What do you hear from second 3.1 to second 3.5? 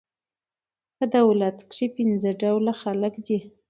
دي.